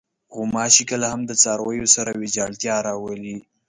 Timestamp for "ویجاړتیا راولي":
2.21-3.37